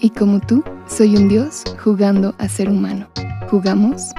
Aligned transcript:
y 0.00 0.10
como 0.10 0.40
tú, 0.40 0.64
soy 0.88 1.16
un 1.16 1.28
dios 1.28 1.64
jugando 1.82 2.34
a 2.38 2.48
ser 2.48 2.68
humano. 2.70 3.10
¿Jugamos? 3.50 4.12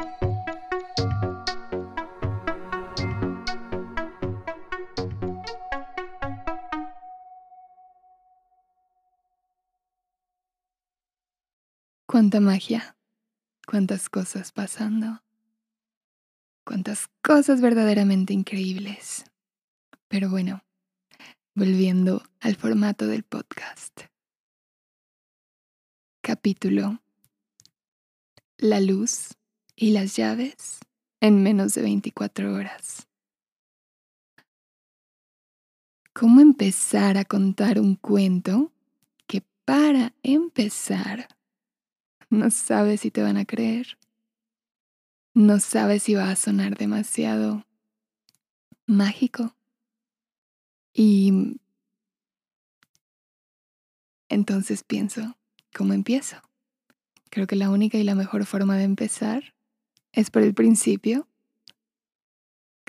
Cuánta 12.06 12.40
magia, 12.42 12.96
cuántas 13.66 14.10
cosas 14.10 14.52
pasando, 14.52 15.24
cuántas 16.66 17.08
cosas 17.24 17.62
verdaderamente 17.62 18.34
increíbles. 18.34 19.24
Pero 20.10 20.30
bueno, 20.30 20.62
volviendo 21.56 22.22
al 22.42 22.56
formato 22.58 23.08
del 23.08 23.24
podcast. 23.24 24.11
Capítulo 26.24 27.02
La 28.60 28.80
luz 28.80 29.30
y 29.76 29.90
las 29.90 30.16
llaves 30.16 30.78
en 31.20 31.42
menos 31.42 31.74
de 31.74 31.82
24 31.82 32.54
horas. 32.54 33.08
¿Cómo 36.14 36.40
empezar 36.40 37.18
a 37.18 37.26
contar 37.26 37.80
un 37.80 37.96
cuento 37.96 38.72
que 39.26 39.42
para 39.66 40.14
empezar 40.22 41.28
no 42.30 42.52
sabes 42.52 43.02
si 43.02 43.10
te 43.10 43.24
van 43.24 43.38
a 43.38 43.46
creer? 43.46 43.98
No 45.34 45.60
sabes 45.60 46.04
si 46.04 46.14
va 46.14 46.30
a 46.30 46.36
sonar 46.36 46.78
demasiado 46.78 47.66
mágico. 48.86 49.56
Y 50.94 51.60
entonces 54.30 54.84
pienso, 54.84 55.36
¿Cómo 55.74 55.94
empiezo? 55.94 56.38
Creo 57.30 57.48
que 57.48 57.56
la 57.56 57.70
única 57.70 57.98
y 57.98 58.04
la 58.04 58.16
mejor 58.16 58.46
forma 58.46 58.78
de 58.78 58.84
empezar 58.84 59.54
es 60.12 60.30
por 60.30 60.42
el 60.42 60.54
principio, 60.54 61.28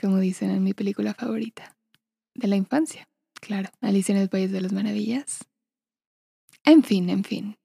como 0.00 0.19
dicen 0.19 0.50
en 0.50 0.64
mi 0.64 0.74
película 0.74 1.14
favorita, 1.14 1.77
de 2.34 2.48
la 2.48 2.56
infancia. 2.56 3.08
Claro, 3.41 3.70
Alicia 3.80 4.14
en 4.14 4.20
el 4.20 4.28
País 4.28 4.50
de 4.50 4.61
las 4.61 4.72
Maravillas. 4.72 5.48
En 6.64 6.83
fin, 6.83 7.08
en 7.11 7.24
fin. 7.24 7.56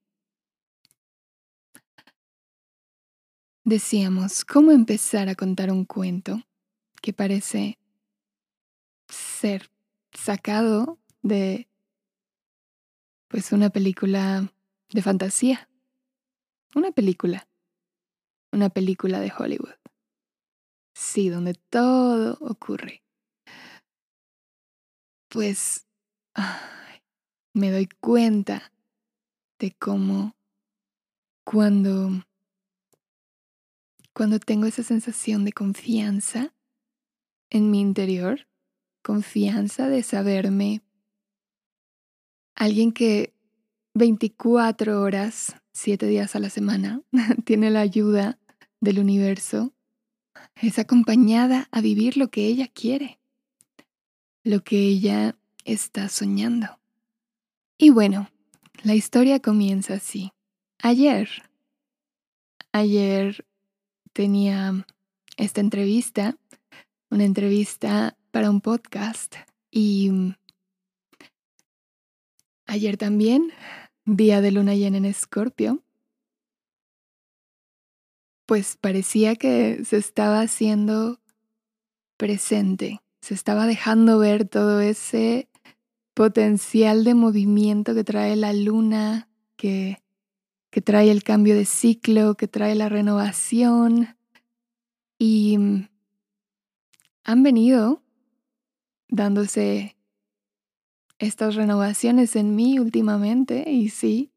Decíamos, 3.64 4.44
¿cómo 4.44 4.72
empezar 4.72 5.28
a 5.28 5.34
contar 5.34 5.70
un 5.70 5.84
cuento 5.84 6.42
que 7.02 7.12
parece 7.12 7.78
ser 9.08 9.70
sacado 10.12 10.98
de 11.22 11.68
pues 13.28 13.52
una 13.52 13.70
película 13.70 14.50
de 14.90 15.02
fantasía. 15.02 15.68
Una 16.74 16.92
película. 16.92 17.48
Una 18.52 18.70
película 18.70 19.20
de 19.20 19.32
Hollywood. 19.36 19.74
Sí, 20.94 21.28
donde 21.28 21.54
todo 21.54 22.38
ocurre. 22.40 23.02
Pues 25.28 25.86
me 27.52 27.70
doy 27.70 27.86
cuenta 28.00 28.72
de 29.58 29.72
cómo 29.72 30.36
cuando 31.44 32.24
cuando 34.18 34.40
tengo 34.40 34.66
esa 34.66 34.82
sensación 34.82 35.44
de 35.44 35.52
confianza 35.52 36.52
en 37.50 37.70
mi 37.70 37.80
interior, 37.80 38.48
confianza 39.00 39.88
de 39.88 40.02
saberme 40.02 40.82
alguien 42.56 42.90
que 42.90 43.37
24 43.98 45.02
horas, 45.02 45.56
7 45.72 46.06
días 46.06 46.34
a 46.34 46.38
la 46.38 46.48
semana, 46.48 47.02
tiene 47.44 47.70
la 47.70 47.80
ayuda 47.80 48.38
del 48.80 49.00
universo, 49.00 49.74
es 50.54 50.78
acompañada 50.78 51.68
a 51.70 51.80
vivir 51.80 52.16
lo 52.16 52.28
que 52.28 52.46
ella 52.46 52.68
quiere, 52.68 53.20
lo 54.44 54.62
que 54.62 54.78
ella 54.78 55.36
está 55.64 56.08
soñando. 56.08 56.78
Y 57.76 57.90
bueno, 57.90 58.30
la 58.82 58.94
historia 58.94 59.40
comienza 59.40 59.94
así. 59.94 60.32
Ayer, 60.80 61.28
ayer 62.72 63.44
tenía 64.12 64.86
esta 65.36 65.60
entrevista, 65.60 66.36
una 67.10 67.24
entrevista 67.24 68.16
para 68.30 68.50
un 68.50 68.60
podcast 68.60 69.34
y 69.70 70.10
ayer 72.66 72.96
también 72.96 73.52
día 74.16 74.40
de 74.40 74.52
luna 74.52 74.74
llena 74.74 74.96
en 74.96 75.04
Escorpio, 75.04 75.82
pues 78.46 78.78
parecía 78.80 79.36
que 79.36 79.84
se 79.84 79.98
estaba 79.98 80.40
haciendo 80.40 81.20
presente, 82.16 83.02
se 83.20 83.34
estaba 83.34 83.66
dejando 83.66 84.18
ver 84.18 84.48
todo 84.48 84.80
ese 84.80 85.50
potencial 86.14 87.04
de 87.04 87.14
movimiento 87.14 87.94
que 87.94 88.04
trae 88.04 88.34
la 88.36 88.54
luna, 88.54 89.28
que, 89.56 90.02
que 90.70 90.80
trae 90.80 91.10
el 91.10 91.22
cambio 91.22 91.54
de 91.54 91.66
ciclo, 91.66 92.34
que 92.34 92.48
trae 92.48 92.74
la 92.74 92.88
renovación. 92.88 94.16
Y 95.18 95.58
han 97.24 97.42
venido 97.42 98.02
dándose 99.08 99.97
estas 101.18 101.54
renovaciones 101.54 102.36
en 102.36 102.54
mí 102.54 102.78
últimamente 102.78 103.70
y 103.70 103.88
sí, 103.90 104.32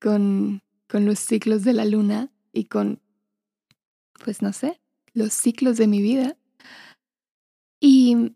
con, 0.00 0.62
con 0.88 1.04
los 1.06 1.18
ciclos 1.18 1.64
de 1.64 1.72
la 1.72 1.84
luna 1.84 2.30
y 2.52 2.64
con, 2.64 3.00
pues 4.24 4.42
no 4.42 4.52
sé, 4.52 4.80
los 5.14 5.32
ciclos 5.32 5.76
de 5.76 5.86
mi 5.86 6.02
vida. 6.02 6.36
Y 7.80 8.34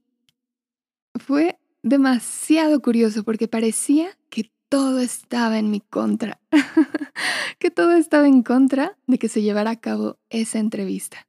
fue 1.19 1.59
demasiado 1.83 2.81
curioso 2.81 3.25
porque 3.25 3.49
parecía 3.49 4.17
que 4.31 4.51
todo 4.69 5.01
estaba 5.01 5.59
en 5.59 5.71
mi 5.71 5.81
contra, 5.81 6.41
que 7.59 7.71
todo 7.71 7.93
estaba 7.93 8.27
en 8.27 8.43
contra 8.43 8.97
de 9.07 9.19
que 9.19 9.29
se 9.29 9.43
llevara 9.43 9.71
a 9.71 9.81
cabo 9.81 10.19
esa 10.31 10.59
entrevista. 10.59 11.29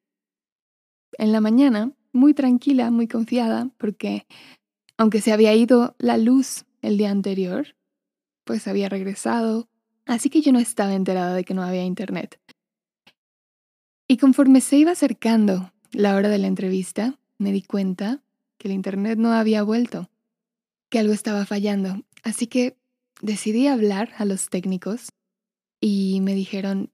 En 1.17 1.31
la 1.31 1.41
mañana, 1.41 1.91
muy 2.11 2.33
tranquila, 2.33 2.89
muy 2.89 3.07
confiada, 3.07 3.69
porque 3.77 4.25
aunque 5.03 5.19
se 5.19 5.33
había 5.33 5.53
ido 5.53 5.95
la 5.99 6.17
luz 6.17 6.63
el 6.81 6.97
día 6.97 7.11
anterior, 7.11 7.75
pues 8.45 8.69
había 8.69 8.87
regresado, 8.87 9.67
así 10.05 10.29
que 10.29 10.39
yo 10.39 10.53
no 10.53 10.59
estaba 10.59 10.93
enterada 10.93 11.35
de 11.35 11.43
que 11.43 11.53
no 11.53 11.61
había 11.61 11.83
internet. 11.83 12.39
Y 14.07 14.15
conforme 14.15 14.61
se 14.61 14.77
iba 14.77 14.91
acercando 14.91 15.73
la 15.91 16.15
hora 16.15 16.29
de 16.29 16.37
la 16.37 16.47
entrevista, 16.47 17.19
me 17.37 17.51
di 17.51 17.63
cuenta 17.63 18.23
que 18.57 18.69
el 18.69 18.73
internet 18.73 19.19
no 19.19 19.33
había 19.33 19.61
vuelto, 19.61 20.09
que 20.89 20.99
algo 20.99 21.11
estaba 21.11 21.45
fallando. 21.45 22.05
Así 22.23 22.47
que 22.47 22.77
decidí 23.21 23.67
hablar 23.67 24.13
a 24.17 24.23
los 24.23 24.49
técnicos 24.49 25.09
y 25.81 26.21
me 26.21 26.33
dijeron, 26.33 26.93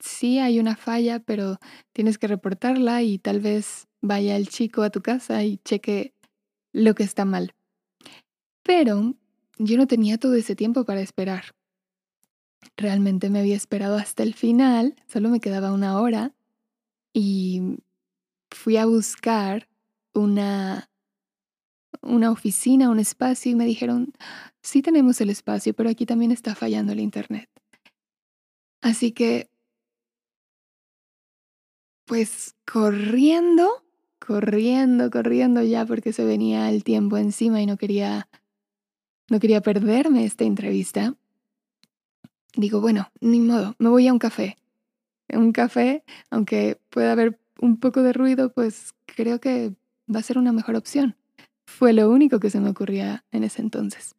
sí 0.00 0.40
hay 0.40 0.58
una 0.58 0.74
falla, 0.74 1.20
pero 1.20 1.60
tienes 1.92 2.18
que 2.18 2.26
reportarla 2.26 3.02
y 3.02 3.20
tal 3.20 3.38
vez 3.38 3.86
vaya 4.00 4.34
el 4.34 4.48
chico 4.48 4.82
a 4.82 4.90
tu 4.90 5.00
casa 5.00 5.44
y 5.44 5.58
cheque 5.58 6.12
lo 6.72 6.94
que 6.94 7.02
está 7.02 7.24
mal. 7.24 7.54
Pero 8.62 9.14
yo 9.58 9.76
no 9.76 9.86
tenía 9.86 10.18
todo 10.18 10.34
ese 10.34 10.56
tiempo 10.56 10.84
para 10.84 11.00
esperar. 11.00 11.54
Realmente 12.76 13.30
me 13.30 13.40
había 13.40 13.56
esperado 13.56 13.96
hasta 13.96 14.22
el 14.22 14.34
final, 14.34 14.94
solo 15.06 15.28
me 15.28 15.40
quedaba 15.40 15.72
una 15.72 16.00
hora 16.00 16.34
y 17.12 17.78
fui 18.50 18.76
a 18.76 18.86
buscar 18.86 19.68
una 20.14 20.88
una 22.02 22.30
oficina, 22.30 22.90
un 22.90 22.98
espacio 22.98 23.52
y 23.52 23.54
me 23.54 23.64
dijeron, 23.64 24.12
sí 24.60 24.82
tenemos 24.82 25.20
el 25.20 25.30
espacio, 25.30 25.72
pero 25.74 25.88
aquí 25.88 26.04
también 26.04 26.32
está 26.32 26.54
fallando 26.54 26.92
el 26.92 27.00
internet. 27.00 27.48
Así 28.80 29.12
que, 29.12 29.48
pues 32.04 32.56
corriendo 32.70 33.81
corriendo, 34.24 35.10
corriendo 35.10 35.62
ya 35.62 35.84
porque 35.84 36.12
se 36.12 36.24
venía 36.24 36.70
el 36.70 36.84
tiempo 36.84 37.16
encima 37.16 37.60
y 37.60 37.66
no 37.66 37.76
quería 37.76 38.28
no 39.28 39.40
quería 39.40 39.62
perderme 39.62 40.24
esta 40.24 40.44
entrevista. 40.44 41.14
digo, 42.54 42.80
bueno, 42.80 43.10
ni 43.20 43.40
modo, 43.40 43.74
me 43.78 43.88
voy 43.88 44.06
a 44.06 44.12
un 44.12 44.18
café. 44.18 44.58
Un 45.28 45.52
café, 45.52 46.04
aunque 46.30 46.78
pueda 46.90 47.12
haber 47.12 47.40
un 47.58 47.78
poco 47.78 48.02
de 48.02 48.12
ruido, 48.12 48.52
pues 48.52 48.94
creo 49.06 49.40
que 49.40 49.72
va 50.14 50.20
a 50.20 50.22
ser 50.22 50.36
una 50.36 50.52
mejor 50.52 50.76
opción. 50.76 51.16
Fue 51.66 51.94
lo 51.94 52.10
único 52.10 52.40
que 52.40 52.50
se 52.50 52.60
me 52.60 52.68
ocurría 52.68 53.24
en 53.32 53.44
ese 53.44 53.62
entonces. 53.62 54.14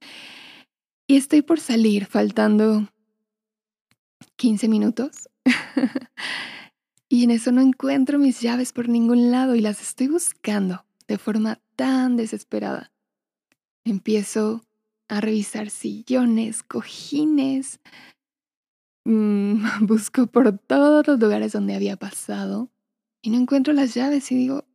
Y 1.06 1.18
estoy 1.18 1.44
por 1.44 1.60
salir, 1.60 2.06
faltando 2.08 2.88
15 4.38 4.68
minutos. 4.68 5.30
en 7.24 7.31
eso 7.31 7.52
no 7.52 7.62
encuentro 7.62 8.20
mis 8.20 8.42
llaves 8.42 8.74
por 8.74 8.90
ningún 8.90 9.31
lado 9.31 9.56
y 9.56 9.62
las 9.62 9.81
estoy 9.81 10.08
buscando 10.08 10.86
de 11.08 11.18
forma 11.18 11.60
tan 11.75 12.16
desesperada. 12.16 12.92
Empiezo 13.84 14.64
a 15.08 15.22
revisar 15.22 15.70
sillones, 15.70 16.64
cojines. 16.64 17.80
Mm, 19.06 19.64
busco 19.86 20.28
por 20.28 20.58
todos 20.58 21.08
los 21.08 21.20
lugares 21.20 21.52
donde 21.52 21.75
había 21.75 21.98
pasado 21.98 22.70
y 23.22 23.30
no 23.30 23.38
encuentro 23.38 23.74
las 23.74 23.94
llaves 23.94 24.31
y 24.31 24.36
digo, 24.36 24.66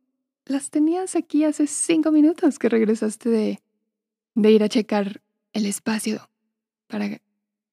las 0.45 0.71
tenías 0.71 1.15
aquí 1.15 1.43
hace 1.43 1.67
cinco 1.67 2.11
minutos 2.11 2.57
que 2.57 2.69
regresaste 2.69 3.29
de, 3.29 3.61
de 4.33 4.51
ir 4.51 4.63
a 4.63 4.69
checar 4.69 5.21
el 5.53 5.65
espacio 5.65 6.29
para 6.87 7.21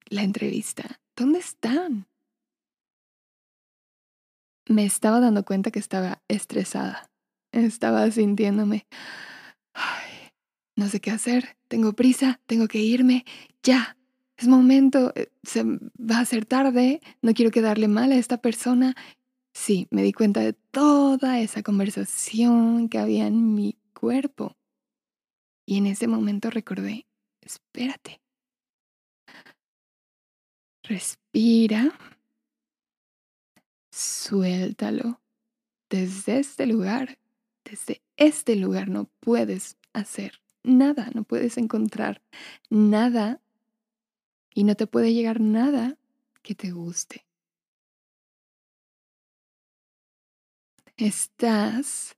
la 0.09 0.23
entrevista. 0.23 1.01
¿Dónde 1.15 1.39
están? 1.39 2.07
Me 4.69 4.85
estaba 4.85 5.21
dando 5.21 5.45
cuenta 5.45 5.71
que 5.71 5.79
estaba 5.79 6.23
estresada. 6.29 7.11
Estaba 7.53 8.11
sintiéndome, 8.11 8.87
ay, 9.73 10.31
no 10.77 10.89
sé 10.89 11.01
qué 11.01 11.11
hacer, 11.11 11.57
tengo 11.69 11.95
prisa, 11.95 12.41
tengo 12.47 12.69
que 12.69 12.79
irme, 12.79 13.25
ya, 13.63 13.97
es 14.37 14.49
momento, 14.49 15.13
eh, 15.15 15.31
se 15.43 15.65
va 15.65 16.19
a 16.19 16.21
hacer 16.21 16.45
tarde, 16.45 17.01
no 17.23 17.33
quiero 17.33 17.51
quedarle 17.51 17.89
mal 17.89 18.13
a 18.13 18.17
esta 18.17 18.39
persona. 18.39 18.95
Sí, 19.55 19.87
me 19.91 20.03
di 20.03 20.13
cuenta 20.13 20.41
de 20.41 20.53
toda 20.53 21.41
esa 21.41 21.63
conversación 21.63 22.89
que 22.89 22.99
había 22.99 23.27
en 23.27 23.55
mi 23.55 23.79
cuerpo. 23.95 24.57
Y 25.65 25.79
en 25.79 25.87
ese 25.87 26.07
momento 26.07 26.51
recordé, 26.51 27.07
espérate, 27.41 28.21
respira, 30.83 31.93
suéltalo. 33.97 35.21
Desde 35.89 36.39
este 36.39 36.67
lugar, 36.67 37.19
desde 37.65 38.03
este 38.17 38.57
lugar 38.57 38.89
no 38.89 39.09
puedes 39.21 39.77
hacer 39.93 40.41
nada, 40.63 41.11
no 41.15 41.25
puedes 41.25 41.57
encontrar 41.59 42.21
nada 42.69 43.41
y 44.53 44.65
no 44.65 44.75
te 44.75 44.87
puede 44.87 45.15
llegar 45.15 45.41
nada 45.41 45.97
que 46.43 46.55
te 46.55 46.73
guste. 46.73 47.25
Estás 50.97 52.17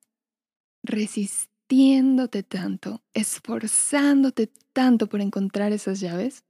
resistiéndote 0.82 2.42
tanto, 2.42 3.02
esforzándote 3.12 4.50
tanto 4.72 5.08
por 5.08 5.20
encontrar 5.20 5.72
esas 5.72 6.00
llaves, 6.00 6.44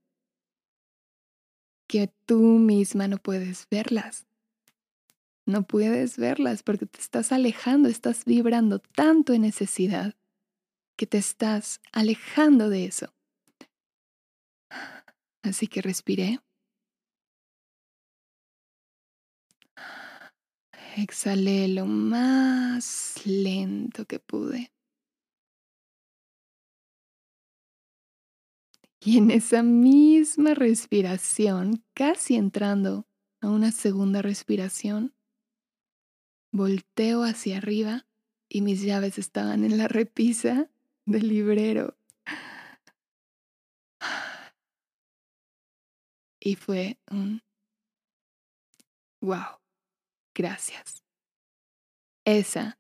que 1.89 2.13
tú 2.27 2.39
misma 2.39 3.09
no 3.09 3.17
puedes 3.19 3.67
verlas. 3.71 4.28
No 5.49 5.63
puedes 5.63 6.19
verlas 6.19 6.63
porque 6.63 6.85
te 6.85 7.01
estás 7.01 7.33
alejando, 7.33 7.89
estás 7.89 8.27
vibrando 8.27 8.81
tanto 8.81 9.33
en 9.33 9.41
necesidad 9.41 10.15
que 10.95 11.07
te 11.07 11.17
estás 11.17 11.81
alejando 11.91 12.69
de 12.69 12.85
eso. 12.85 13.15
Así 15.43 15.67
que 15.67 15.81
respiré. 15.81 16.41
Exhalé 20.99 21.69
lo 21.69 21.87
más 21.87 23.25
lento 23.25 24.05
que 24.05 24.19
pude. 24.19 24.71
Y 29.01 29.17
en 29.17 29.31
esa 29.31 29.63
misma 29.63 30.53
respiración, 30.53 31.83
casi 31.95 32.35
entrando 32.35 33.07
a 33.41 33.49
una 33.49 33.73
segunda 33.73 34.21
respiración, 34.21 35.15
volteo 36.53 37.23
hacia 37.25 37.59
arriba 37.59 38.07
y 38.49 38.63
mis 38.63 38.83
llaves 38.83 39.19
estaban 39.19 39.65
en 39.65 39.77
la 39.79 39.89
repisa 39.89 40.71
del 41.05 41.29
librero. 41.29 41.97
Y 46.41 46.55
fue 46.55 46.99
un, 47.11 47.43
wow, 49.21 49.61
gracias. 50.35 51.05
Esa 52.25 52.79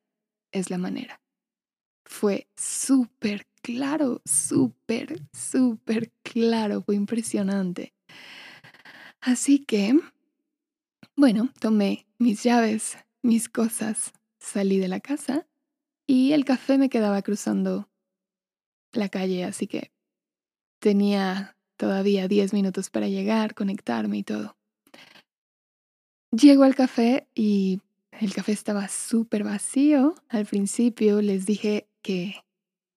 es 0.52 0.70
la 0.70 0.78
manera. 0.78 1.20
Fue 2.04 2.48
súper 2.56 3.46
claro, 3.62 4.22
súper, 4.24 5.22
súper 5.32 6.12
claro, 6.22 6.82
fue 6.82 6.94
impresionante. 6.94 7.94
Así 9.20 9.64
que, 9.64 9.98
bueno, 11.16 11.50
tomé 11.60 12.06
mis 12.18 12.42
llaves, 12.42 12.96
mis 13.22 13.48
cosas, 13.48 14.12
salí 14.38 14.78
de 14.78 14.88
la 14.88 15.00
casa 15.00 15.46
y 16.06 16.32
el 16.32 16.44
café 16.44 16.78
me 16.78 16.88
quedaba 16.88 17.20
cruzando 17.22 17.88
la 18.92 19.08
calle, 19.08 19.44
así 19.44 19.66
que 19.66 19.92
tenía 20.78 21.56
todavía 21.76 22.28
10 22.28 22.52
minutos 22.52 22.90
para 22.90 23.08
llegar, 23.08 23.54
conectarme 23.54 24.18
y 24.18 24.22
todo. 24.22 24.56
Llego 26.30 26.64
al 26.64 26.74
café 26.74 27.26
y 27.34 27.80
el 28.12 28.34
café 28.34 28.52
estaba 28.52 28.88
súper 28.88 29.44
vacío. 29.44 30.14
Al 30.28 30.44
principio 30.44 31.22
les 31.22 31.46
dije 31.46 31.88
que, 32.02 32.44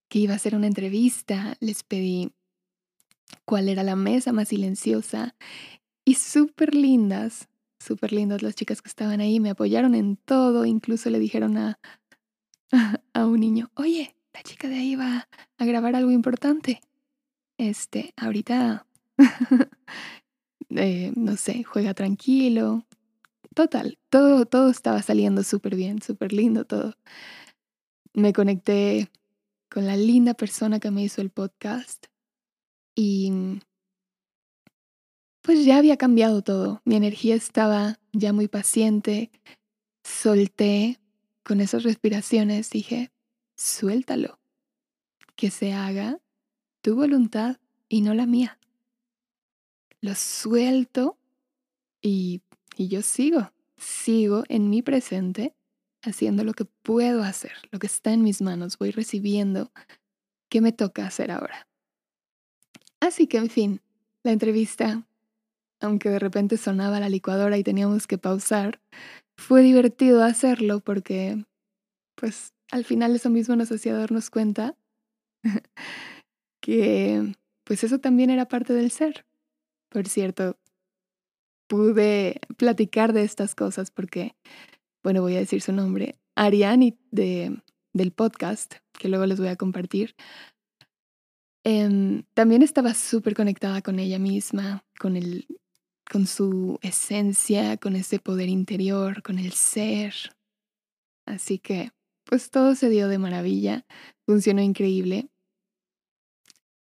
que 0.09 0.19
iba 0.19 0.33
a 0.33 0.35
hacer 0.35 0.55
una 0.55 0.67
entrevista, 0.67 1.55
les 1.59 1.83
pedí 1.83 2.31
cuál 3.45 3.69
era 3.69 3.83
la 3.83 3.95
mesa 3.95 4.33
más 4.33 4.49
silenciosa 4.49 5.35
y 6.03 6.15
súper 6.15 6.75
lindas, 6.75 7.47
súper 7.81 8.13
lindas 8.13 8.41
las 8.41 8.55
chicas 8.55 8.81
que 8.81 8.89
estaban 8.89 9.19
ahí, 9.21 9.39
me 9.39 9.49
apoyaron 9.49 9.95
en 9.95 10.17
todo, 10.17 10.65
incluso 10.65 11.09
le 11.09 11.19
dijeron 11.19 11.57
a, 11.57 11.79
a 13.13 13.25
un 13.25 13.39
niño, 13.39 13.71
oye, 13.75 14.15
la 14.33 14.43
chica 14.43 14.69
de 14.69 14.75
ahí 14.75 14.95
va 14.95 15.27
a 15.57 15.65
grabar 15.65 15.95
algo 15.95 16.11
importante. 16.11 16.81
Este, 17.57 18.13
ahorita 18.17 18.87
Eh, 20.77 21.11
no 21.15 21.35
sé, 21.37 21.63
juega 21.63 21.93
tranquilo. 21.93 22.85
Total, 23.53 23.99
todo, 24.09 24.45
todo 24.45 24.69
estaba 24.69 25.01
saliendo 25.01 25.43
súper 25.43 25.75
bien, 25.75 26.01
súper 26.01 26.31
lindo 26.33 26.65
todo. 26.65 26.95
Me 28.13 28.33
conecté 28.33 29.09
con 29.69 29.85
la 29.85 29.97
linda 29.97 30.33
persona 30.33 30.79
que 30.79 30.91
me 30.91 31.03
hizo 31.03 31.21
el 31.21 31.29
podcast 31.29 32.05
y 32.95 33.59
pues 35.41 35.65
ya 35.65 35.77
había 35.77 35.97
cambiado 35.97 36.41
todo. 36.41 36.81
Mi 36.85 36.95
energía 36.95 37.35
estaba 37.35 37.99
ya 38.13 38.33
muy 38.33 38.47
paciente. 38.47 39.31
Solté 40.03 40.99
con 41.43 41.61
esas 41.61 41.83
respiraciones, 41.83 42.69
dije, 42.69 43.11
suéltalo, 43.55 44.39
que 45.35 45.51
se 45.51 45.73
haga 45.73 46.19
tu 46.81 46.95
voluntad 46.95 47.57
y 47.89 48.01
no 48.01 48.13
la 48.13 48.25
mía 48.25 48.57
lo 50.01 50.15
suelto 50.15 51.17
y, 52.01 52.41
y 52.75 52.87
yo 52.87 53.01
sigo, 53.01 53.53
sigo 53.77 54.43
en 54.49 54.69
mi 54.69 54.81
presente 54.81 55.55
haciendo 56.01 56.43
lo 56.43 56.53
que 56.53 56.65
puedo 56.65 57.23
hacer, 57.23 57.53
lo 57.71 57.77
que 57.77 57.85
está 57.85 58.11
en 58.11 58.23
mis 58.23 58.41
manos, 58.41 58.77
voy 58.79 58.89
recibiendo 58.89 59.71
qué 60.49 60.59
me 60.59 60.71
toca 60.71 61.05
hacer 61.05 61.29
ahora. 61.29 61.67
Así 62.99 63.27
que, 63.27 63.37
en 63.37 63.49
fin, 63.49 63.81
la 64.23 64.31
entrevista, 64.31 65.07
aunque 65.81 66.09
de 66.09 66.19
repente 66.19 66.57
sonaba 66.57 66.99
la 66.99 67.09
licuadora 67.09 67.57
y 67.57 67.63
teníamos 67.63 68.07
que 68.07 68.17
pausar, 68.17 68.79
fue 69.37 69.61
divertido 69.61 70.23
hacerlo 70.23 70.79
porque, 70.79 71.45
pues, 72.15 72.53
al 72.71 72.85
final 72.85 73.15
eso 73.15 73.29
mismo 73.29 73.55
nos 73.55 73.71
hacía 73.71 73.95
darnos 73.95 74.29
cuenta 74.29 74.77
que, 76.61 77.35
pues, 77.63 77.83
eso 77.83 77.99
también 77.99 78.29
era 78.29 78.47
parte 78.47 78.73
del 78.73 78.91
ser. 78.91 79.25
Por 79.89 80.07
cierto, 80.07 80.57
pude 81.67 82.39
platicar 82.57 83.13
de 83.13 83.23
estas 83.23 83.55
cosas 83.55 83.91
porque, 83.91 84.35
bueno, 85.03 85.21
voy 85.21 85.35
a 85.35 85.39
decir 85.39 85.61
su 85.61 85.71
nombre, 85.71 86.19
Ariani 86.35 86.97
de, 87.11 87.61
del 87.93 88.11
podcast, 88.11 88.75
que 88.99 89.09
luego 89.09 89.25
les 89.25 89.39
voy 89.39 89.49
a 89.49 89.55
compartir, 89.55 90.15
em, 91.63 92.23
también 92.33 92.61
estaba 92.61 92.93
súper 92.93 93.35
conectada 93.35 93.81
con 93.81 93.99
ella 93.99 94.19
misma, 94.19 94.83
con, 94.99 95.15
el, 95.15 95.47
con 96.11 96.27
su 96.27 96.77
esencia, 96.81 97.77
con 97.77 97.95
ese 97.95 98.19
poder 98.19 98.49
interior, 98.49 99.23
con 99.23 99.39
el 99.39 99.53
ser. 99.53 100.13
Así 101.25 101.57
que, 101.57 101.91
pues 102.25 102.49
todo 102.49 102.75
se 102.75 102.89
dio 102.89 103.07
de 103.07 103.17
maravilla, 103.17 103.85
funcionó 104.25 104.61
increíble. 104.61 105.29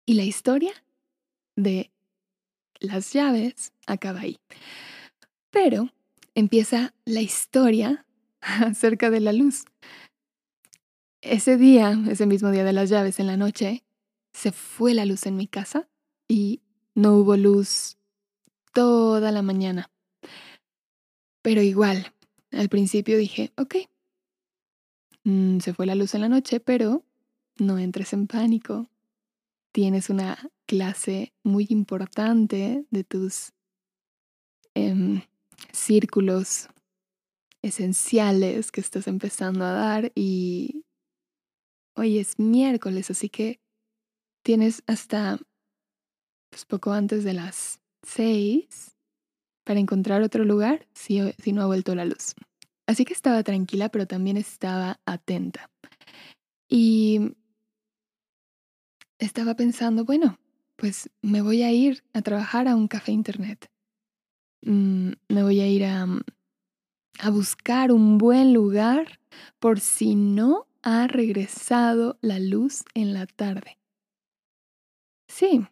Y 0.07 0.15
la 0.15 0.25
historia 0.25 0.73
de 1.55 1.91
las 2.79 3.13
llaves 3.13 3.75
acaba 3.87 4.21
ahí. 4.21 4.39
Pero 5.51 5.91
empieza 6.35 6.95
la 7.05 7.21
historia 7.21 8.07
acerca 8.41 9.11
de 9.11 9.21
la 9.21 9.35
luz. 9.35 9.65
Ese 11.21 11.59
día, 11.59 11.95
ese 12.09 12.25
mismo 12.25 12.51
día 12.51 12.65
de 12.65 12.73
las 12.73 12.89
llaves 12.89 13.21
en 13.21 13.27
la 13.27 13.37
noche, 13.37 13.85
se 14.33 14.51
fue 14.51 14.95
la 14.95 15.05
luz 15.05 15.27
en 15.27 15.37
mi 15.37 15.47
casa 15.47 15.91
y 16.27 16.63
no 16.95 17.17
hubo 17.17 17.37
luz 17.37 18.00
toda 18.73 19.33
la 19.33 19.43
mañana. 19.43 19.91
Pero 21.43 21.63
igual, 21.63 22.15
al 22.53 22.69
principio 22.69 23.17
dije, 23.17 23.53
ok, 23.57 23.77
mm, 25.25 25.61
se 25.61 25.75
fue 25.75 25.87
la 25.87 25.95
luz 25.95 26.15
en 26.15 26.23
la 26.23 26.29
noche, 26.29 26.61
pero 26.61 27.05
no 27.59 27.79
entres 27.79 28.13
en 28.13 28.27
pánico. 28.27 28.89
Tienes 29.73 30.11
una 30.11 30.51
clase 30.67 31.33
muy 31.43 31.67
importante 31.71 32.85
de 32.91 33.05
tus 33.05 33.53
em, 34.75 35.23
círculos 35.73 36.69
esenciales 37.63 38.73
que 38.73 38.81
estás 38.81 39.07
empezando 39.07 39.65
a 39.65 39.73
dar 39.73 40.13
y 40.15 40.85
hoy 41.97 42.19
es 42.19 42.39
miércoles, 42.39 43.11
así 43.11 43.29
que 43.29 43.61
tienes 44.43 44.83
hasta 44.87 45.39
pues, 46.51 46.65
poco 46.65 46.93
antes 46.93 47.25
de 47.25 47.35
las 47.35 47.80
seis 48.03 48.97
para 49.65 49.81
encontrar 49.81 50.23
otro 50.23 50.45
lugar 50.45 50.87
si, 50.95 51.21
si 51.39 51.53
no 51.53 51.63
ha 51.63 51.67
vuelto 51.67 51.95
la 51.95 52.05
luz. 52.05 52.35
Así 52.87 53.05
que 53.05 53.13
estaba 53.13 53.43
tranquila, 53.43 53.89
pero 53.89 54.07
también 54.07 54.37
estaba 54.37 55.01
atenta. 55.07 55.71
Y 56.69 57.37
estaba 59.19 59.55
pensando, 59.55 60.05
bueno, 60.05 60.39
pues 60.77 61.11
me 61.23 61.43
voy 61.43 61.63
a 61.63 61.73
ir 61.73 62.03
a 62.15 62.23
trabajar 62.23 62.67
a 62.67 62.75
un 62.75 62.89
café 62.89 63.13
internet. 63.13 63.71
Mm, 64.63 65.13
me 65.29 65.43
voy 65.43 65.61
a 65.61 65.69
ir 65.69 65.85
a, 65.85 66.07
a 67.21 67.31
buscar 67.31 67.93
un 67.93 68.19
buen 68.19 68.53
lugar 68.53 69.21
por 69.59 69.81
si 69.81 70.15
no 70.15 70.67
ha 70.83 71.07
regresado 71.07 72.19
la 72.23 72.39
luz 72.39 72.85
en 72.95 73.15
la 73.15 73.27
tarde. 73.27 73.79
Sí, 75.29 75.67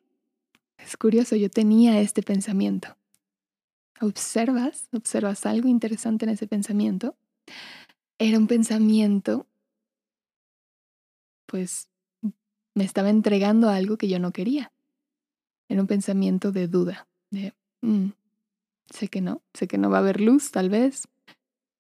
es 0.79 0.97
curioso, 0.97 1.37
yo 1.37 1.51
tenía 1.51 2.01
este 2.01 2.23
pensamiento. 2.23 2.97
¿Observas? 4.01 4.89
¿Observas 4.93 5.45
algo 5.45 5.69
interesante 5.69 6.25
en 6.25 6.31
ese 6.31 6.47
pensamiento? 6.47 7.17
Era 8.19 8.39
un 8.39 8.47
pensamiento, 8.47 9.47
pues 11.47 11.89
me 12.75 12.85
estaba 12.85 13.11
entregando 13.11 13.69
algo 13.69 13.99
que 13.99 14.09
yo 14.09 14.19
no 14.19 14.33
quería. 14.33 14.73
Era 15.69 15.81
un 15.81 15.87
pensamiento 15.87 16.53
de 16.53 16.69
duda, 16.69 17.09
de, 17.31 17.53
mm, 17.83 18.11
sé 18.91 19.09
que 19.09 19.21
no, 19.21 19.43
sé 19.53 19.67
que 19.67 19.79
no 19.79 19.91
va 19.91 19.99
a 19.99 20.01
haber 20.01 20.21
luz, 20.21 20.53
tal 20.53 20.71
vez. 20.71 21.09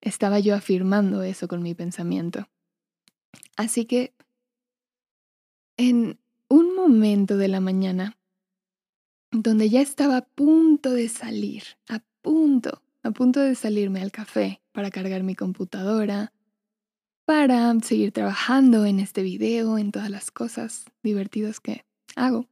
Estaba 0.00 0.40
yo 0.40 0.54
afirmando 0.54 1.22
eso 1.22 1.48
con 1.48 1.62
mi 1.62 1.74
pensamiento. 1.74 2.48
Así 3.56 3.84
que, 3.84 4.12
en 5.76 6.18
un 6.48 6.74
momento 6.74 7.36
de 7.36 7.48
la 7.48 7.60
mañana, 7.60 8.17
donde 9.30 9.68
ya 9.68 9.80
estaba 9.80 10.18
a 10.18 10.24
punto 10.24 10.92
de 10.92 11.08
salir, 11.08 11.62
a 11.88 12.00
punto, 12.22 12.82
a 13.02 13.10
punto 13.10 13.40
de 13.40 13.54
salirme 13.54 14.00
al 14.00 14.10
café 14.10 14.60
para 14.72 14.90
cargar 14.90 15.22
mi 15.22 15.34
computadora, 15.34 16.32
para 17.24 17.78
seguir 17.80 18.12
trabajando 18.12 18.86
en 18.86 19.00
este 19.00 19.22
video, 19.22 19.76
en 19.76 19.92
todas 19.92 20.10
las 20.10 20.30
cosas 20.30 20.86
divertidas 21.02 21.60
que 21.60 21.84
hago. 22.16 22.46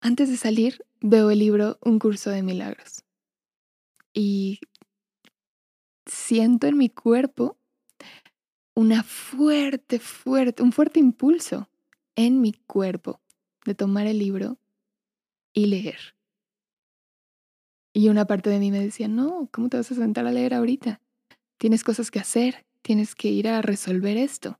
Antes 0.00 0.28
de 0.28 0.36
salir, 0.36 0.84
veo 1.00 1.30
el 1.30 1.38
libro 1.38 1.78
Un 1.80 1.98
curso 1.98 2.28
de 2.28 2.42
milagros 2.42 3.04
y 4.12 4.60
siento 6.06 6.66
en 6.66 6.76
mi 6.76 6.90
cuerpo 6.90 7.56
una 8.76 9.02
fuerte, 9.02 9.98
fuerte, 9.98 10.62
un 10.62 10.72
fuerte 10.72 11.00
impulso 11.00 11.70
en 12.16 12.42
mi 12.42 12.52
cuerpo 12.52 13.23
de 13.64 13.74
tomar 13.74 14.06
el 14.06 14.18
libro 14.18 14.58
y 15.52 15.66
leer. 15.66 16.16
Y 17.92 18.08
una 18.08 18.26
parte 18.26 18.50
de 18.50 18.58
mí 18.58 18.70
me 18.70 18.80
decía, 18.80 19.08
no, 19.08 19.48
¿cómo 19.52 19.68
te 19.68 19.76
vas 19.76 19.90
a 19.92 19.94
sentar 19.94 20.26
a 20.26 20.32
leer 20.32 20.52
ahorita? 20.52 21.00
Tienes 21.58 21.84
cosas 21.84 22.10
que 22.10 22.18
hacer, 22.18 22.66
tienes 22.82 23.14
que 23.14 23.28
ir 23.28 23.48
a 23.48 23.62
resolver 23.62 24.16
esto. 24.16 24.58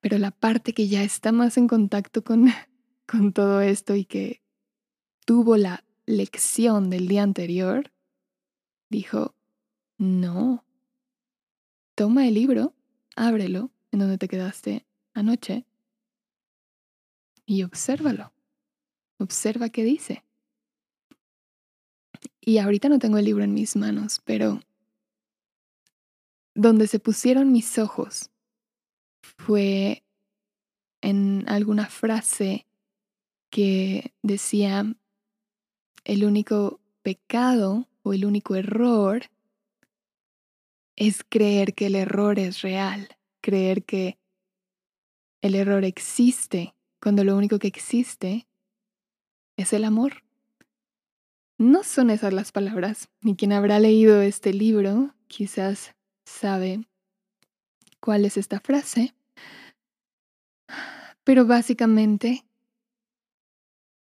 pero 0.00 0.16
la 0.18 0.30
parte 0.30 0.72
que 0.72 0.88
ya 0.88 1.02
está 1.02 1.32
más 1.32 1.58
en 1.58 1.68
contacto 1.68 2.24
con, 2.24 2.46
con 3.06 3.32
todo 3.32 3.60
esto 3.60 3.94
y 3.94 4.04
que 4.04 4.42
tuvo 5.26 5.56
la 5.56 5.84
lección 6.06 6.88
del 6.88 7.06
día 7.06 7.22
anterior, 7.22 7.92
dijo, 8.88 9.34
no, 9.98 10.64
toma 11.94 12.26
el 12.26 12.34
libro, 12.34 12.74
ábrelo 13.14 13.70
en 13.90 13.98
donde 13.98 14.16
te 14.16 14.28
quedaste 14.28 14.86
anoche 15.12 15.66
y 17.48 17.62
obsérvalo. 17.62 18.30
Observa 19.18 19.70
qué 19.70 19.82
dice. 19.82 20.22
Y 22.42 22.58
ahorita 22.58 22.90
no 22.90 22.98
tengo 22.98 23.16
el 23.16 23.24
libro 23.24 23.42
en 23.42 23.54
mis 23.54 23.74
manos, 23.74 24.20
pero 24.24 24.60
donde 26.54 26.86
se 26.86 26.98
pusieron 26.98 27.50
mis 27.50 27.78
ojos 27.78 28.30
fue 29.38 30.04
en 31.00 31.48
alguna 31.48 31.86
frase 31.86 32.66
que 33.50 34.12
decía, 34.22 34.84
el 36.04 36.24
único 36.24 36.80
pecado 37.00 37.88
o 38.02 38.12
el 38.12 38.26
único 38.26 38.56
error 38.56 39.22
es 40.96 41.24
creer 41.26 41.74
que 41.74 41.86
el 41.86 41.94
error 41.94 42.38
es 42.38 42.60
real, 42.60 43.08
creer 43.40 43.84
que 43.84 44.18
el 45.40 45.54
error 45.54 45.84
existe 45.84 46.74
cuando 47.00 47.24
lo 47.24 47.36
único 47.36 47.58
que 47.58 47.68
existe 47.68 48.46
es 49.56 49.72
el 49.72 49.84
amor. 49.84 50.22
No 51.58 51.82
son 51.82 52.10
esas 52.10 52.32
las 52.32 52.52
palabras, 52.52 53.08
ni 53.20 53.34
quien 53.34 53.52
habrá 53.52 53.80
leído 53.80 54.22
este 54.22 54.52
libro 54.52 55.14
quizás 55.26 55.94
sabe 56.24 56.86
cuál 58.00 58.24
es 58.24 58.36
esta 58.36 58.60
frase, 58.60 59.14
pero 61.24 61.46
básicamente 61.46 62.44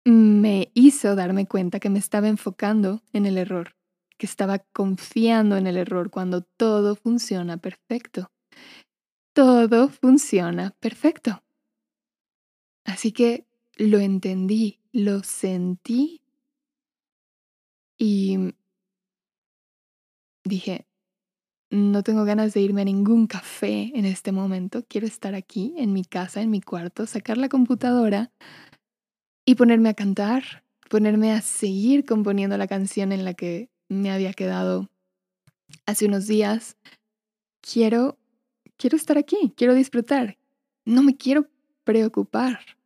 me 0.06 0.72
hizo 0.74 1.15
darme 1.15 1.48
cuenta 1.48 1.79
que 1.79 1.89
me 1.89 2.00
estaba 2.00 2.27
enfocando 2.27 3.01
en 3.13 3.25
el 3.25 3.38
error, 3.38 3.75
que 4.17 4.25
estaba 4.25 4.60
confiando 4.60 5.58
en 5.58 5.67
el 5.67 5.77
error 5.77 6.10
cuando 6.10 6.41
todo 6.41 6.96
funciona 6.96 7.58
perfecto. 7.58 8.32
Todo 9.34 9.89
funciona 9.89 10.75
perfecto. 10.79 11.44
Así 12.88 13.12
que 13.12 13.46
lo 13.75 14.00
entendí, 14.00 14.79
lo 14.94 15.22
sentí 15.22 16.22
y 18.00 18.53
dije, 20.46 20.88
no 21.70 22.01
tengo 22.01 22.24
ganas 22.24 22.53
de 22.53 22.62
irme 22.62 22.84
a 22.84 22.86
ningún 22.86 23.27
café 23.27 23.91
en 23.94 24.06
este 24.06 24.32
momento, 24.32 24.86
quiero 24.88 25.06
estar 25.06 25.36
aquí 25.36 25.74
en 25.77 25.91
mi 25.91 26.06
casa, 26.06 26.41
en 26.41 26.50
mi 26.50 26.62
cuarto, 26.62 27.06
sacar 27.06 27.38
la 27.38 27.50
computadora 27.50 28.32
y 29.46 29.56
ponerme 29.56 29.89
a 29.89 29.94
cantar, 29.94 30.63
ponerme 30.89 31.34
a 31.34 31.41
seguir 31.41 32.06
componiendo 32.06 32.58
la 32.58 32.67
canción 32.67 33.12
en 33.12 33.25
la 33.25 33.34
que 33.34 33.70
me 33.89 34.12
había 34.12 34.32
quedado 34.32 34.89
hace 35.86 36.06
unos 36.06 36.25
días. 36.25 36.77
Quiero, 37.62 38.17
quiero 38.77 38.96
estar 38.96 39.17
aquí, 39.17 39.53
quiero 39.58 39.74
disfrutar, 39.74 40.38
no 40.86 41.03
me 41.03 41.17
quiero 41.17 41.50
preocupar 41.84 42.76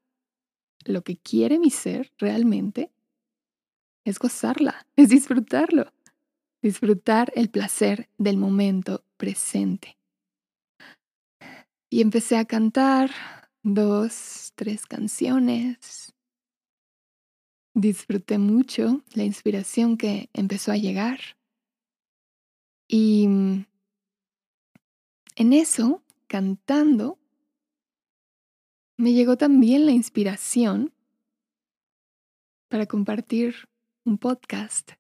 lo 0.86 1.04
que 1.04 1.18
quiere 1.18 1.60
mi 1.60 1.70
ser 1.70 2.12
realmente 2.18 2.92
es 4.06 4.20
gozarla, 4.20 4.88
es 4.96 5.10
disfrutarlo, 5.10 5.92
disfrutar 6.62 7.32
el 7.36 7.50
placer 7.50 8.10
del 8.18 8.38
momento 8.38 9.04
presente. 9.18 9.98
Y 11.90 12.02
empecé 12.02 12.38
a 12.38 12.46
cantar 12.46 13.12
dos, 13.64 14.54
tres 14.56 14.86
canciones. 14.86 16.14
Disfruté 17.74 18.38
mucho 18.38 19.04
la 19.14 19.24
inspiración 19.24 19.98
que 19.98 20.30
empezó 20.34 20.72
a 20.72 20.78
llegar. 20.78 21.20
Y 22.88 23.26
en 25.36 25.54
eso, 25.54 26.02
cantando, 26.28 27.18
me 29.02 29.14
llegó 29.14 29.36
también 29.36 29.88
la 29.88 29.94
inspiración 29.94 30.94
para 32.68 32.86
compartir 32.86 33.68
un 34.06 34.20
podcast, 34.20 34.92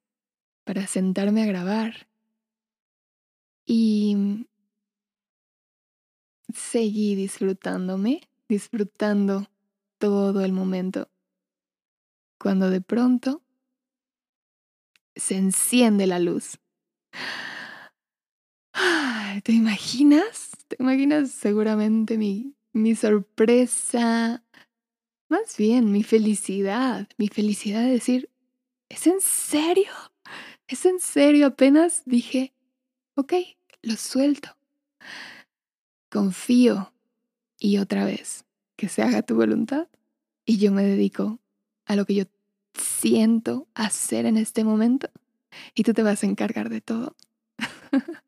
para 0.64 0.88
sentarme 0.88 1.44
a 1.44 1.46
grabar. 1.46 2.08
Y 3.64 4.48
seguí 6.52 7.14
disfrutándome, 7.14 8.22
disfrutando 8.50 9.48
todo 10.00 10.44
el 10.44 10.52
momento. 10.52 11.08
Cuando 12.40 12.72
de 12.72 12.82
pronto 12.82 13.44
se 15.16 15.38
enciende 15.38 16.08
la 16.08 16.18
luz. 16.18 16.58
¿Te 19.44 19.52
imaginas? 19.52 20.50
¿Te 20.68 20.78
imaginas 20.80 21.30
seguramente 21.30 22.18
mi, 22.18 22.56
mi 22.74 22.96
sorpresa? 22.96 24.44
Más 25.30 25.58
bien 25.58 25.92
mi 25.92 26.04
felicidad, 26.04 27.08
mi 27.18 27.28
felicidad 27.28 27.84
de 27.84 27.92
decir, 27.92 28.30
¿es 28.90 29.08
en 29.08 29.22
serio? 29.22 29.92
¿Es 30.68 30.86
en 30.86 31.00
serio? 31.00 31.48
Apenas 31.48 32.04
dije, 32.06 32.54
ok, 33.16 33.34
lo 33.82 33.96
suelto. 33.96 34.58
Confío 36.10 36.94
y 37.60 37.78
otra 37.78 38.06
vez, 38.06 38.46
que 38.76 38.90
se 38.90 39.02
haga 39.02 39.22
tu 39.22 39.36
voluntad 39.36 39.88
y 40.46 40.58
yo 40.58 40.72
me 40.72 40.84
dedico 40.84 41.40
a 41.86 41.96
lo 41.96 42.06
que 42.06 42.16
yo 42.16 42.24
siento 42.74 43.68
hacer 43.74 44.26
en 44.26 44.38
este 44.38 44.64
momento 44.64 45.10
y 45.76 45.84
tú 45.84 45.94
te 45.94 46.04
vas 46.04 46.24
a 46.24 46.28
encargar 46.28 46.70
de 46.70 46.82
todo. 46.82 47.16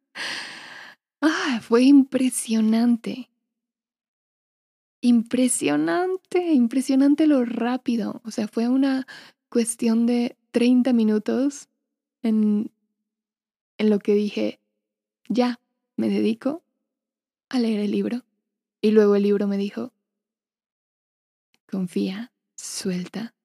ah, 1.22 1.60
fue 1.62 1.84
impresionante. 1.84 3.30
Impresionante, 5.06 6.54
impresionante 6.54 7.28
lo 7.28 7.44
rápido. 7.44 8.22
O 8.24 8.32
sea, 8.32 8.48
fue 8.48 8.70
una 8.70 9.06
cuestión 9.50 10.06
de 10.06 10.38
30 10.52 10.94
minutos 10.94 11.68
en, 12.22 12.72
lo 13.78 14.00
que 14.00 14.14
dije, 14.14 14.62
ya, 15.28 15.60
me 15.98 16.08
dedico 16.08 16.64
a 17.50 17.60
leer 17.60 17.82
el 17.82 17.92
libro. 17.92 18.24
Y 18.80 18.92
luego 18.92 19.18
el 19.18 19.24
libro 19.24 19.46
me 19.46 19.58
dijo, 19.58 19.92
confía, 21.70 22.32
suelta. 22.56 23.36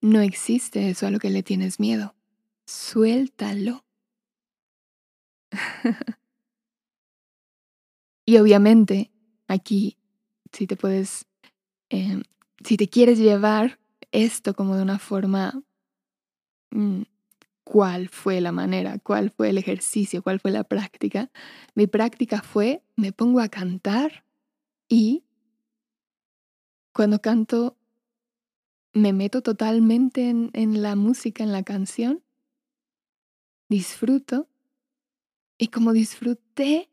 No 0.00 0.20
existe 0.20 0.90
eso 0.90 1.08
a 1.08 1.10
lo 1.10 1.18
que 1.18 1.30
le 1.30 1.42
tienes 1.42 1.80
miedo. 1.80 2.14
Suéltalo. 2.66 3.84
y 8.24 8.36
obviamente, 8.36 9.10
aquí, 9.48 9.97
si 10.52 10.66
te 10.66 10.76
puedes, 10.76 11.26
em, 11.90 12.22
si 12.64 12.76
te 12.76 12.88
quieres 12.88 13.18
llevar 13.18 13.78
esto 14.12 14.54
como 14.54 14.76
de 14.76 14.82
una 14.82 14.98
forma 14.98 15.62
mm, 16.70 17.02
cuál 17.64 18.08
fue 18.08 18.40
la 18.40 18.52
manera, 18.52 18.98
cuál 18.98 19.30
fue 19.30 19.50
el 19.50 19.58
ejercicio, 19.58 20.22
cuál 20.22 20.40
fue 20.40 20.50
la 20.50 20.64
práctica. 20.64 21.30
Mi 21.74 21.86
práctica 21.86 22.40
fue, 22.42 22.82
me 22.96 23.12
pongo 23.12 23.40
a 23.40 23.48
cantar 23.48 24.24
y 24.88 25.24
cuando 26.92 27.20
canto 27.20 27.76
me 28.94 29.12
meto 29.12 29.42
totalmente 29.42 30.28
en, 30.30 30.82
la 30.82 30.96
música, 30.96 31.44
en 31.44 31.52
la 31.52 31.62
canción, 31.62 32.22
disfruto 33.68 34.48
y 35.58 35.68
como 35.68 35.92
disfruté, 35.92 36.90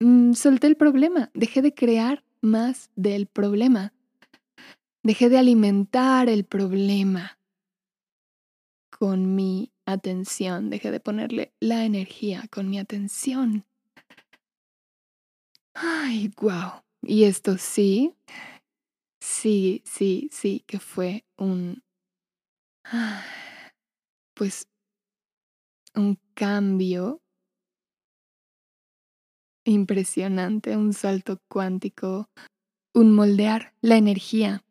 mm, 0.00 0.32
solté 0.32 0.66
el 0.66 0.76
problema, 0.76 1.30
dejé 1.34 1.62
de 1.62 1.74
crear 1.74 2.24
más 2.40 2.90
del 2.96 3.26
problema, 3.26 3.92
dejé 5.02 5.28
de 5.28 5.38
alimentar 5.38 6.28
el 6.28 6.44
problema 6.44 7.38
con 8.90 9.34
mi 9.34 9.72
atención, 9.86 10.70
dejé 10.70 10.90
de 10.90 11.00
ponerle 11.00 11.54
la 11.60 11.84
energía 11.84 12.44
con 12.50 12.68
mi 12.68 12.78
atención. 12.78 13.64
Ay, 15.74 16.30
wow. 16.40 16.82
Y 17.02 17.24
esto 17.24 17.56
sí, 17.58 18.14
sí, 19.20 19.82
sí, 19.84 20.28
sí, 20.32 20.64
que 20.66 20.80
fue 20.80 21.24
un, 21.36 21.84
pues, 24.34 24.68
un 25.94 26.18
cambio 26.34 27.22
impresionante, 29.68 30.76
un 30.76 30.92
salto 30.92 31.38
cuántico, 31.48 32.28
un 32.94 33.14
moldear 33.14 33.74
la 33.80 33.96
energía 33.96 34.64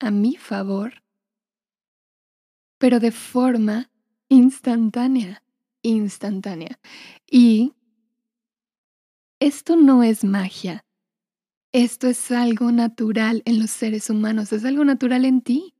a 0.00 0.10
mi 0.10 0.36
favor 0.36 1.02
pero 2.78 3.00
de 3.00 3.10
forma 3.10 3.90
instantánea, 4.28 5.42
instantánea. 5.82 6.78
Y 7.26 7.74
esto 9.40 9.76
no 9.76 10.02
es 10.02 10.24
magia. 10.24 10.84
Esto 11.72 12.06
es 12.06 12.30
algo 12.30 12.72
natural 12.72 13.42
en 13.44 13.58
los 13.58 13.70
seres 13.70 14.08
humanos, 14.08 14.52
es 14.52 14.64
algo 14.64 14.84
natural 14.84 15.24
en 15.24 15.42
ti. 15.42 15.74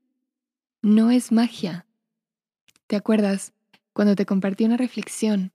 No 0.81 1.09
es 1.09 1.31
magia. 1.31 1.87
¿Te 2.87 2.95
acuerdas 2.95 3.53
cuando 3.93 4.15
te 4.15 4.25
compartí 4.25 4.65
una 4.65 4.77
reflexión 4.77 5.51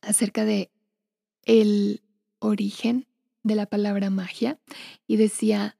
acerca 0.00 0.44
de 0.44 0.70
el 1.44 2.02
origen 2.38 3.06
de 3.42 3.54
la 3.56 3.66
palabra 3.66 4.10
magia 4.10 4.60
y 5.06 5.16
decía, 5.16 5.78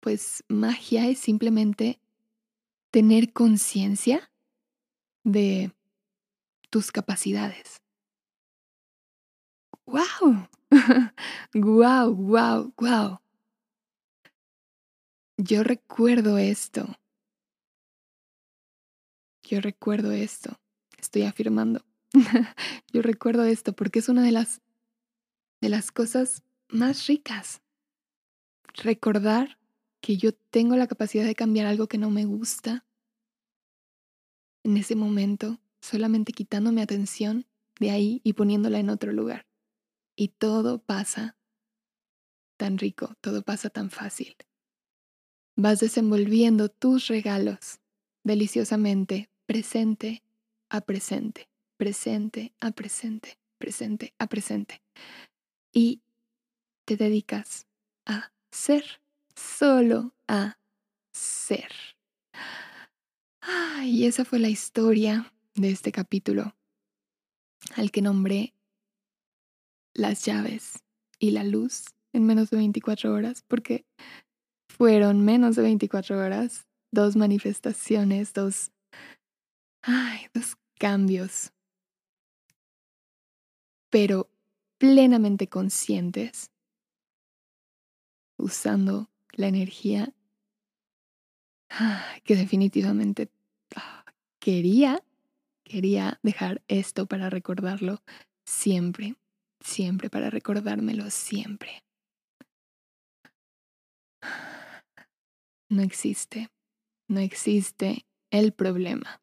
pues 0.00 0.44
magia 0.48 1.08
es 1.08 1.18
simplemente 1.18 2.00
tener 2.90 3.32
conciencia 3.32 4.32
de 5.24 5.72
tus 6.70 6.92
capacidades. 6.92 7.82
¡Wow! 9.86 10.48
¡Wow, 11.54 12.14
wow, 12.14 12.72
wow! 12.76 13.18
Yo 15.36 15.64
recuerdo 15.64 16.38
esto. 16.38 16.86
Yo 19.42 19.60
recuerdo 19.60 20.12
esto. 20.12 20.60
Estoy 20.98 21.22
afirmando. 21.22 21.84
Yo 22.92 23.02
recuerdo 23.02 23.44
esto 23.44 23.72
porque 23.72 24.00
es 24.00 24.08
una 24.08 24.22
de 24.22 24.32
las 24.32 24.60
de 25.60 25.68
las 25.68 25.92
cosas 25.92 26.42
más 26.68 27.06
ricas. 27.06 27.60
Recordar 28.74 29.58
que 30.00 30.16
yo 30.16 30.32
tengo 30.32 30.76
la 30.76 30.86
capacidad 30.86 31.24
de 31.24 31.34
cambiar 31.34 31.66
algo 31.66 31.86
que 31.86 31.98
no 31.98 32.08
me 32.08 32.24
gusta, 32.24 32.86
en 34.62 34.76
ese 34.76 34.94
momento, 34.94 35.60
solamente 35.80 36.32
quitando 36.32 36.72
mi 36.72 36.80
atención 36.80 37.46
de 37.78 37.90
ahí 37.90 38.20
y 38.24 38.34
poniéndola 38.34 38.78
en 38.78 38.90
otro 38.90 39.12
lugar. 39.12 39.46
Y 40.16 40.28
todo 40.28 40.82
pasa 40.82 41.36
tan 42.56 42.78
rico, 42.78 43.14
todo 43.20 43.42
pasa 43.42 43.70
tan 43.70 43.90
fácil. 43.90 44.36
Vas 45.56 45.80
desenvolviendo 45.80 46.68
tus 46.68 47.08
regalos 47.08 47.80
deliciosamente, 48.22 49.30
presente 49.46 50.22
a 50.68 50.82
presente, 50.82 51.48
presente 51.80 52.52
a 52.60 52.72
presente, 52.72 53.38
presente 53.56 54.12
a 54.18 54.26
presente. 54.26 54.82
Y 55.72 56.02
te 56.84 56.98
dedicas 56.98 57.66
a 58.04 58.34
ser 58.50 59.00
solo 59.34 60.14
a 60.28 60.58
ser. 61.10 61.72
y 63.82 64.04
esa 64.04 64.26
fue 64.26 64.40
la 64.40 64.50
historia 64.50 65.32
de 65.54 65.70
este 65.70 65.90
capítulo, 65.90 66.54
al 67.76 67.90
que 67.90 68.02
nombré 68.02 68.52
las 69.94 70.26
llaves 70.26 70.84
y 71.18 71.30
la 71.30 71.44
luz 71.44 71.86
en 72.12 72.26
menos 72.26 72.50
de 72.50 72.58
24 72.58 73.10
horas, 73.10 73.42
porque 73.48 73.86
fueron 74.68 75.24
menos 75.24 75.56
de 75.56 75.62
24 75.62 76.18
horas, 76.18 76.66
dos 76.92 77.16
manifestaciones, 77.16 78.34
dos, 78.34 78.70
ay, 79.80 80.26
dos 80.34 80.58
cambios, 80.78 81.54
pero 83.90 84.30
plenamente 84.78 85.48
conscientes, 85.48 86.50
usando 88.38 89.10
la 89.32 89.48
energía 89.48 90.14
que 92.24 92.36
definitivamente 92.36 93.30
ah, 93.76 94.04
quería, 94.38 95.04
quería 95.64 96.18
dejar 96.22 96.62
esto 96.68 97.06
para 97.06 97.28
recordarlo 97.28 98.02
siempre, 98.44 99.16
siempre, 99.60 100.08
para 100.08 100.30
recordármelo 100.30 101.10
siempre. 101.10 101.84
No 105.68 105.82
existe, 105.82 106.48
no 107.06 107.20
existe 107.20 108.06
el 108.30 108.52
problema. 108.52 109.22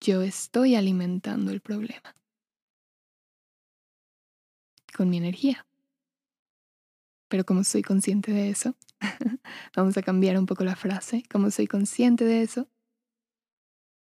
Yo 0.00 0.22
estoy 0.22 0.74
alimentando 0.74 1.52
el 1.52 1.60
problema 1.60 2.16
con 4.96 5.10
mi 5.10 5.18
energía. 5.18 5.66
Pero 7.28 7.44
como 7.44 7.64
soy 7.64 7.82
consciente 7.82 8.32
de 8.32 8.50
eso, 8.50 8.76
vamos 9.76 9.96
a 9.96 10.02
cambiar 10.02 10.38
un 10.38 10.46
poco 10.46 10.64
la 10.64 10.76
frase, 10.76 11.22
como 11.30 11.50
soy 11.50 11.66
consciente 11.66 12.24
de 12.24 12.42
eso, 12.42 12.68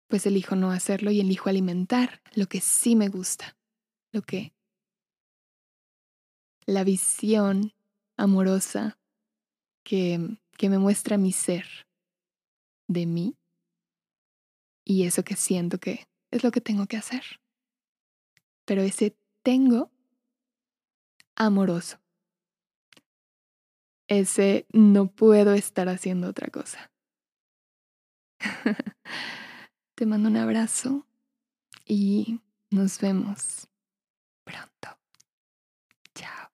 pues 0.07 0.25
elijo 0.25 0.55
no 0.55 0.71
hacerlo 0.71 1.11
y 1.11 1.19
elijo 1.19 1.49
alimentar 1.49 2.21
lo 2.33 2.47
que 2.47 2.61
sí 2.61 2.95
me 2.95 3.09
gusta, 3.09 3.57
lo 4.11 4.21
que 4.21 4.53
la 6.65 6.83
visión 6.83 7.73
amorosa 8.17 8.97
que, 9.83 10.37
que 10.57 10.69
me 10.69 10.79
muestra 10.79 11.17
mi 11.17 11.31
ser 11.31 11.65
de 12.87 13.05
mí 13.05 13.35
y 14.83 15.03
eso 15.03 15.23
que 15.23 15.35
siento 15.35 15.79
que 15.79 16.07
es 16.31 16.43
lo 16.43 16.51
que 16.51 16.61
tengo 16.61 16.85
que 16.85 16.97
hacer. 16.97 17.23
Pero 18.65 18.81
ese 18.81 19.15
tengo 19.43 19.91
amoroso. 21.35 21.97
Ese 24.07 24.67
no 24.71 25.07
puedo 25.07 25.53
estar 25.53 25.89
haciendo 25.89 26.29
otra 26.29 26.49
cosa. 26.49 26.91
Te 29.95 30.05
mando 30.05 30.29
un 30.29 30.37
abrazo 30.37 31.07
y 31.85 32.39
nos 32.69 32.99
vemos 32.99 33.67
pronto. 34.43 34.99
Chao. 36.13 36.51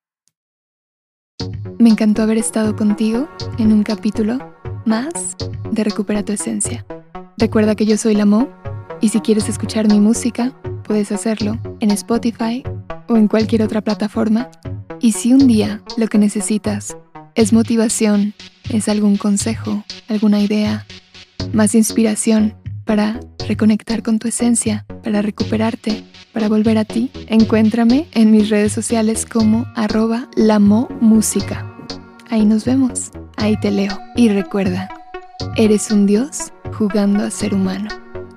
Me 1.79 1.89
encantó 1.89 2.21
haber 2.21 2.37
estado 2.37 2.75
contigo 2.75 3.27
en 3.57 3.73
un 3.73 3.83
capítulo 3.83 4.55
más 4.85 5.35
de 5.71 5.83
Recupera 5.83 6.23
tu 6.23 6.33
Esencia. 6.33 6.85
Recuerda 7.37 7.75
que 7.75 7.85
yo 7.85 7.97
soy 7.97 8.15
la 8.15 8.25
Mo 8.25 8.47
y 9.01 9.09
si 9.09 9.19
quieres 9.19 9.49
escuchar 9.49 9.87
mi 9.87 9.99
música, 9.99 10.51
puedes 10.83 11.11
hacerlo 11.11 11.57
en 11.79 11.91
Spotify 11.91 12.63
o 13.09 13.17
en 13.17 13.27
cualquier 13.27 13.63
otra 13.63 13.81
plataforma. 13.81 14.49
Y 15.01 15.13
si 15.13 15.33
un 15.33 15.47
día 15.47 15.81
lo 15.97 16.07
que 16.07 16.19
necesitas 16.19 16.95
es 17.33 17.53
motivación, 17.53 18.35
es 18.69 18.87
algún 18.87 19.17
consejo, 19.17 19.83
alguna 20.07 20.39
idea, 20.39 20.85
más 21.53 21.73
inspiración 21.73 22.53
para 22.85 23.19
reconectar 23.47 24.03
con 24.03 24.19
tu 24.19 24.27
esencia, 24.27 24.85
para 25.03 25.23
recuperarte, 25.23 26.03
para 26.33 26.49
volver 26.49 26.77
a 26.77 26.85
ti, 26.85 27.09
encuéntrame 27.25 28.07
en 28.11 28.29
mis 28.29 28.49
redes 28.49 28.73
sociales 28.73 29.25
como 29.25 29.65
arroba 29.75 30.29
música. 30.99 31.75
Ahí 32.29 32.45
nos 32.45 32.63
vemos, 32.63 33.09
ahí 33.37 33.59
te 33.59 33.71
leo. 33.71 33.97
Y 34.15 34.29
recuerda, 34.29 34.87
eres 35.57 35.89
un 35.89 36.05
dios 36.05 36.53
jugando 36.77 37.23
a 37.23 37.31
ser 37.31 37.55
humano. 37.55 37.89